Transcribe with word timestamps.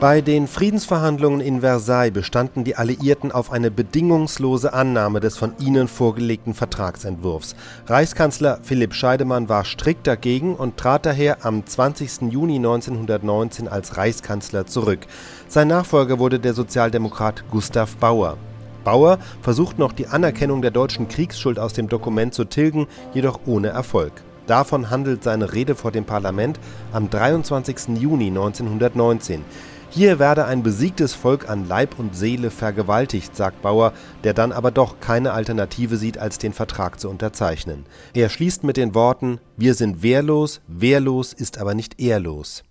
Bei 0.00 0.22
den 0.22 0.46
Friedensverhandlungen 0.46 1.42
in 1.42 1.60
Versailles 1.60 2.10
bestanden 2.10 2.64
die 2.64 2.74
Alliierten 2.74 3.32
auf 3.32 3.52
eine 3.52 3.70
bedingungslose 3.70 4.72
Annahme 4.72 5.20
des 5.20 5.36
von 5.36 5.52
ihnen 5.58 5.88
vorgelegten 5.88 6.54
Vertragsentwurfs. 6.54 7.54
Reichskanzler 7.86 8.60
Philipp 8.62 8.94
Scheidemann 8.94 9.50
war 9.50 9.66
strikt 9.66 10.06
dagegen 10.06 10.54
und 10.54 10.78
trat 10.78 11.04
daher 11.04 11.44
am 11.44 11.66
20. 11.66 12.32
Juni 12.32 12.56
1919 12.56 13.68
als 13.68 13.98
Reichskanzler 13.98 14.64
zurück. 14.64 15.00
Sein 15.48 15.68
Nachfolger 15.68 16.18
wurde 16.18 16.40
der 16.40 16.54
Sozialdemokrat 16.54 17.44
Gustav 17.50 17.94
Bauer. 17.96 18.38
Bauer 18.84 19.18
versucht 19.42 19.78
noch 19.78 19.92
die 19.92 20.06
Anerkennung 20.06 20.62
der 20.62 20.70
deutschen 20.70 21.08
Kriegsschuld 21.08 21.58
aus 21.58 21.74
dem 21.74 21.90
Dokument 21.90 22.32
zu 22.32 22.46
tilgen, 22.46 22.86
jedoch 23.12 23.40
ohne 23.44 23.68
Erfolg. 23.68 24.12
Davon 24.46 24.88
handelt 24.88 25.22
seine 25.22 25.52
Rede 25.52 25.74
vor 25.74 25.92
dem 25.92 26.06
Parlament 26.06 26.58
am 26.90 27.10
23. 27.10 28.00
Juni 28.00 28.28
1919. 28.28 29.44
Hier 29.92 30.20
werde 30.20 30.44
ein 30.44 30.62
besiegtes 30.62 31.14
Volk 31.14 31.50
an 31.50 31.66
Leib 31.66 31.98
und 31.98 32.14
Seele 32.14 32.52
vergewaltigt, 32.52 33.34
sagt 33.34 33.60
Bauer, 33.60 33.92
der 34.22 34.34
dann 34.34 34.52
aber 34.52 34.70
doch 34.70 35.00
keine 35.00 35.32
Alternative 35.32 35.96
sieht, 35.96 36.16
als 36.16 36.38
den 36.38 36.52
Vertrag 36.52 37.00
zu 37.00 37.10
unterzeichnen. 37.10 37.84
Er 38.14 38.28
schließt 38.28 38.62
mit 38.62 38.76
den 38.76 38.94
Worten 38.94 39.40
Wir 39.56 39.74
sind 39.74 40.00
wehrlos, 40.00 40.60
wehrlos 40.68 41.32
ist 41.32 41.58
aber 41.58 41.74
nicht 41.74 42.00
ehrlos. 42.00 42.62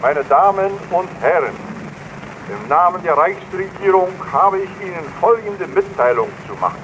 Meine 0.00 0.24
Damen 0.24 0.70
und 0.90 1.08
Herren, 1.20 1.52
im 2.48 2.66
Namen 2.66 3.02
der 3.02 3.12
Reichsregierung 3.12 4.08
habe 4.32 4.60
ich 4.60 4.70
Ihnen 4.80 5.04
folgende 5.20 5.66
Mitteilung 5.66 6.28
zu 6.46 6.54
machen. 6.54 6.78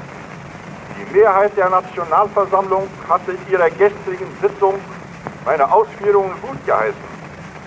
Die 0.98 1.16
Mehrheit 1.16 1.56
der 1.56 1.70
Nationalversammlung 1.70 2.86
hatte 3.08 3.34
ihrer 3.50 3.70
gestrigen 3.70 4.28
Sitzung 4.42 4.74
meine 5.46 5.72
Ausführungen 5.72 6.32
gut 6.42 6.66
geheißen 6.66 7.13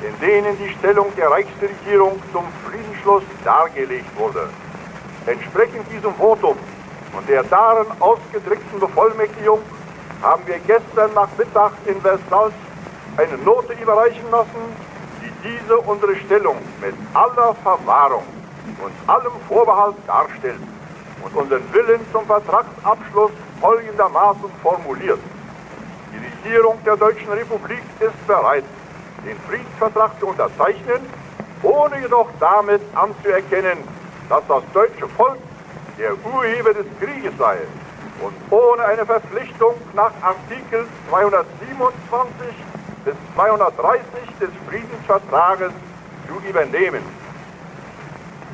in 0.01 0.19
denen 0.19 0.57
die 0.57 0.69
Stellung 0.77 1.13
der 1.15 1.29
Reichsregierung 1.31 2.21
zum 2.31 2.45
Friedensschluss 2.67 3.23
dargelegt 3.43 4.17
wurde. 4.17 4.49
Entsprechend 5.25 5.91
diesem 5.91 6.13
Votum 6.15 6.57
und 7.17 7.29
der 7.29 7.43
darin 7.43 7.87
ausgedrückten 7.99 8.79
Bevollmächtigung 8.79 9.59
haben 10.21 10.43
wir 10.45 10.59
gestern 10.59 11.13
Nachmittag 11.13 11.71
in 11.85 11.99
Versailles 12.01 12.53
eine 13.17 13.37
Note 13.43 13.73
überreichen 13.73 14.29
lassen, 14.31 14.61
die 15.21 15.49
diese 15.49 15.77
unsere 15.77 16.15
Stellung 16.15 16.57
mit 16.81 16.93
aller 17.13 17.55
Verwahrung 17.55 18.23
und 18.79 19.09
allem 19.09 19.31
Vorbehalt 19.47 19.95
darstellt 20.05 20.59
und 21.23 21.35
unseren 21.35 21.73
Willen 21.73 22.01
zum 22.11 22.25
Vertragsabschluss 22.25 23.31
folgendermaßen 23.59 24.49
formuliert. 24.61 25.19
Die 26.13 26.49
Regierung 26.49 26.77
der 26.85 26.97
Deutschen 26.97 27.29
Republik 27.31 27.83
ist 27.99 28.27
bereit, 28.27 28.63
den 29.27 29.37
Friedensvertrag 29.47 30.19
zu 30.19 30.27
unterzeichnen, 30.27 31.05
ohne 31.63 31.99
jedoch 31.99 32.29
damit 32.39 32.81
anzuerkennen, 32.95 33.79
dass 34.29 34.43
das 34.47 34.63
deutsche 34.73 35.07
Volk 35.09 35.37
der 35.97 36.13
Urheber 36.25 36.73
des 36.73 36.85
Krieges 36.99 37.33
sei 37.37 37.57
und 38.21 38.33
ohne 38.51 38.85
eine 38.85 39.05
Verpflichtung 39.05 39.75
nach 39.93 40.11
Artikel 40.21 40.87
227 41.09 42.55
bis 43.05 43.15
230 43.35 44.01
des 44.39 44.49
Friedensvertrages 44.69 45.71
zu 46.27 46.47
übernehmen. 46.47 47.01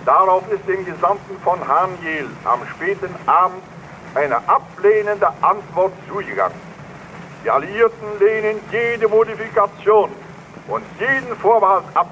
Darauf 0.06 0.44
ist 0.52 0.68
dem 0.68 0.86
Gesandten 0.86 1.40
von 1.44 1.60
Haniel 1.66 2.28
am 2.44 2.60
späten 2.76 3.14
Abend 3.26 3.64
eine 4.16 4.38
ablehnende 4.48 5.28
Antwort 5.42 5.94
zugegangen. 6.08 6.58
Die 7.44 7.50
Alliierten 7.50 8.20
lehnen 8.20 8.62
jede 8.72 9.08
Modifikation 9.08 10.10
und 10.68 10.84
jeden 11.00 11.36
Vorbehalt 11.38 11.86
ab 11.94 12.08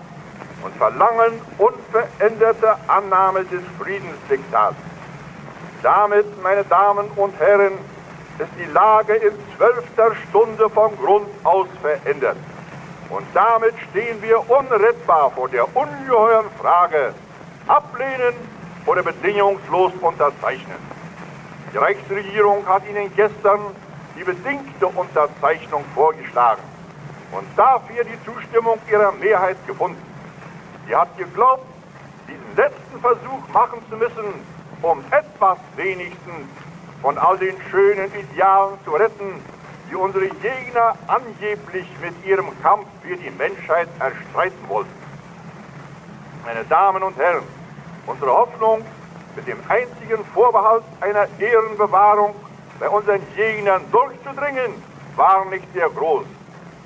und 0.63 0.75
verlangen 0.75 1.41
unveränderte 1.57 2.75
Annahme 2.87 3.43
des 3.45 3.61
Friedensdiktats. 3.79 4.75
Damit, 5.81 6.25
meine 6.43 6.63
Damen 6.65 7.07
und 7.15 7.37
Herren, 7.39 7.73
ist 8.37 8.49
die 8.59 8.71
Lage 8.71 9.15
in 9.15 9.33
zwölfter 9.55 10.15
Stunde 10.29 10.69
vom 10.69 10.95
Grund 10.97 11.27
aus 11.43 11.67
verändert. 11.81 12.37
Und 13.09 13.25
damit 13.33 13.73
stehen 13.89 14.21
wir 14.21 14.49
unrettbar 14.49 15.31
vor 15.31 15.49
der 15.49 15.65
ungeheuren 15.75 16.45
Frage, 16.59 17.13
ablehnen 17.67 18.33
oder 18.85 19.03
bedingungslos 19.03 19.91
unterzeichnen. 20.01 20.77
Die 21.73 21.77
Reichsregierung 21.77 22.65
hat 22.67 22.83
Ihnen 22.89 23.13
gestern 23.15 23.59
die 24.17 24.23
bedingte 24.23 24.87
Unterzeichnung 24.87 25.83
vorgeschlagen 25.93 26.61
und 27.31 27.47
dafür 27.55 28.03
die 28.03 28.17
Zustimmung 28.25 28.79
ihrer 28.89 29.11
Mehrheit 29.13 29.57
gefunden. 29.67 30.01
Sie 30.87 30.95
hat 30.95 31.17
geglaubt, 31.17 31.65
diesen 32.27 32.55
letzten 32.55 32.99
Versuch 32.99 33.47
machen 33.53 33.79
zu 33.89 33.97
müssen, 33.97 34.33
um 34.81 35.03
etwas 35.11 35.57
wenigstens 35.75 36.47
von 37.01 37.17
all 37.17 37.37
den 37.37 37.55
schönen 37.69 38.11
Idealen 38.13 38.77
zu 38.83 38.91
retten, 38.91 39.41
die 39.89 39.95
unsere 39.95 40.27
Gegner 40.27 40.95
angeblich 41.07 41.87
mit 42.01 42.13
ihrem 42.25 42.47
Kampf 42.61 42.85
für 43.01 43.15
die 43.15 43.29
Menschheit 43.31 43.87
erstreiten 43.99 44.69
wollten. 44.69 44.91
Meine 46.45 46.63
Damen 46.65 47.03
und 47.03 47.17
Herren, 47.17 47.43
unsere 48.07 48.31
Hoffnung 48.31 48.83
mit 49.35 49.47
dem 49.47 49.59
einzigen 49.67 50.23
Vorbehalt 50.33 50.83
einer 50.99 51.27
Ehrenbewahrung 51.39 52.35
bei 52.79 52.89
unseren 52.89 53.21
Gegnern 53.35 53.83
durchzudringen, 53.91 54.73
war 55.15 55.45
nicht 55.45 55.71
sehr 55.73 55.89
groß. 55.89 56.25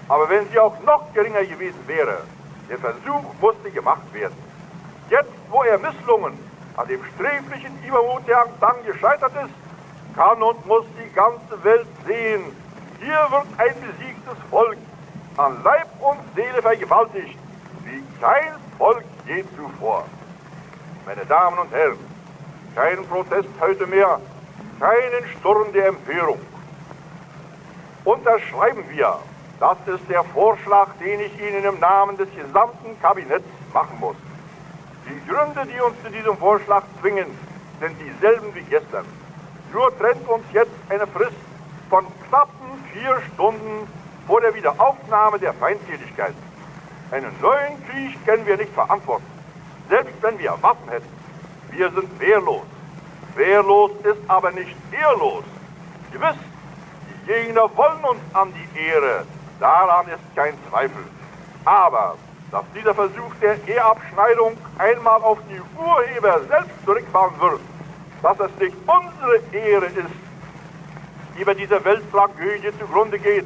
Aber 0.08 0.30
wenn 0.30 0.48
sie 0.50 0.60
auch 0.60 0.80
noch 0.86 1.14
geringer 1.14 1.44
gewesen 1.44 1.80
wäre, 1.88 2.22
der 2.70 2.78
Versuch 2.78 3.24
musste 3.42 3.72
gemacht 3.72 4.14
werden. 4.14 4.36
Jetzt, 5.10 5.32
wo 5.50 5.64
er 5.64 5.78
misslungen, 5.80 6.34
an 6.78 6.88
dem 6.88 7.02
sträflichen 7.14 7.78
Übermut 7.88 8.28
der 8.28 8.46
dann 8.60 8.84
gescheitert 8.86 9.32
ist, 9.36 9.54
kann 10.16 10.42
und 10.42 10.66
muss 10.66 10.86
die 11.00 11.14
ganze 11.14 11.64
Welt 11.64 11.88
sehen, 12.06 12.44
hier 13.00 13.28
wird 13.30 13.48
ein 13.58 13.76
besiegtes 13.82 14.38
Volk 14.50 14.78
an 15.38 15.62
Leib 15.64 15.88
und 16.02 16.20
Seele 16.36 16.62
vergewaltigt, 16.62 17.38
wie 17.84 18.04
kein 18.22 18.54
Volk 18.78 19.04
je 19.28 19.44
zuvor. 19.56 20.06
Meine 21.06 21.26
Damen 21.26 21.60
und 21.60 21.72
Herren, 21.72 22.00
kein 22.74 23.06
Protest 23.06 23.50
heute 23.60 23.86
mehr, 23.88 24.20
keinen 24.80 25.30
Sturm 25.38 25.72
der 25.74 25.88
Empörung. 25.88 26.40
Unterschreiben 28.06 28.84
wir 28.90 29.20
das 29.66 29.78
ist 29.96 30.08
der 30.10 30.24
Vorschlag, 30.26 30.90
den 31.00 31.20
ich 31.22 31.42
Ihnen 31.42 31.64
im 31.64 31.80
Namen 31.80 32.18
des 32.18 32.28
gesamten 32.36 33.00
Kabinetts 33.02 33.48
machen 33.74 33.98
muss. 34.00 34.16
Die 35.10 35.20
Gründe, 35.28 35.66
die 35.66 35.82
uns 35.82 35.96
zu 36.04 36.12
diesem 36.12 36.38
Vorschlag 36.38 36.84
zwingen, 37.02 37.26
sind 37.80 37.96
dieselben 38.00 38.54
wie 38.54 38.62
gestern. 38.62 39.06
Nur 39.74 39.98
trennt 39.98 40.28
uns 40.28 40.44
jetzt 40.54 40.76
eine 40.90 41.08
Frist 41.08 41.38
von 41.90 42.06
knappen 42.28 42.84
vier 42.94 43.20
Stunden 43.34 43.88
vor 44.28 44.40
der 44.42 44.54
Wiederaufnahme 44.54 45.40
der 45.40 45.54
Feindseligkeit. 45.54 46.36
Einen 47.10 47.32
neuen 47.42 47.84
Krieg 47.88 48.24
können 48.26 48.46
wir 48.46 48.58
nicht 48.58 48.74
verantworten, 48.74 49.26
selbst 49.90 50.14
wenn 50.22 50.38
wir 50.38 50.58
Waffen 50.62 50.90
hätten. 50.90 51.10
Wir 51.72 51.90
sind 51.90 52.20
wehrlos. 52.20 52.66
Wehrlos 53.36 53.92
ist 54.04 54.22
aber 54.28 54.52
nicht 54.52 54.76
ehrlos. 54.92 55.44
Gewiss, 56.12 56.38
die 57.10 57.32
Gegner 57.32 57.70
wollen 57.76 58.04
uns 58.04 58.22
an 58.34 58.54
die 58.54 58.80
Ehre, 58.80 59.26
Daran 59.60 60.08
ist 60.08 60.36
kein 60.36 60.54
Zweifel. 60.70 61.04
Aber 61.66 62.16
dass 62.52 62.64
dieser 62.74 62.94
Versuch 62.94 63.34
der 63.42 63.56
Eheabschneidung 63.68 64.58
einmal 64.78 65.22
auf 65.22 65.40
die 65.50 65.60
Urheber 65.78 66.42
selbst 66.48 66.86
zurückfallen 66.86 67.40
wird, 67.40 67.60
dass 68.22 68.40
es 68.40 68.60
nicht 68.60 68.76
unsere 68.86 69.38
Ehre 69.52 69.86
ist, 69.88 70.16
die 71.38 71.44
bei 71.44 71.54
dieser 71.54 71.84
Welttragödie 71.84 72.72
zugrunde 72.80 73.20
geht, 73.20 73.46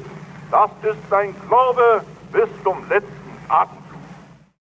das 0.50 0.70
ist 0.82 0.98
sein 1.08 1.34
Glaube 1.48 2.04
bis 2.32 2.48
zum 2.62 2.76
letzten 2.88 3.10
Atem. 3.48 3.79